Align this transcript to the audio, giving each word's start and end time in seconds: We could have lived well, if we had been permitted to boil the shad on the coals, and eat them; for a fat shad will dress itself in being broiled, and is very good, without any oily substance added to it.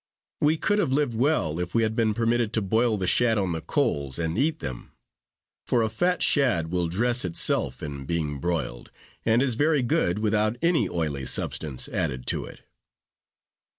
We 0.41 0.57
could 0.57 0.79
have 0.79 0.91
lived 0.91 1.13
well, 1.13 1.59
if 1.59 1.75
we 1.75 1.83
had 1.83 1.95
been 1.95 2.15
permitted 2.15 2.53
to 2.53 2.61
boil 2.63 2.97
the 2.97 3.05
shad 3.05 3.37
on 3.37 3.51
the 3.51 3.61
coals, 3.61 4.17
and 4.17 4.35
eat 4.35 4.57
them; 4.57 4.93
for 5.67 5.83
a 5.83 5.89
fat 5.89 6.23
shad 6.23 6.71
will 6.71 6.87
dress 6.87 7.23
itself 7.23 7.83
in 7.83 8.05
being 8.05 8.39
broiled, 8.39 8.89
and 9.27 9.43
is 9.43 9.53
very 9.53 9.83
good, 9.83 10.17
without 10.17 10.57
any 10.59 10.89
oily 10.89 11.27
substance 11.27 11.87
added 11.87 12.25
to 12.33 12.45
it. 12.45 12.63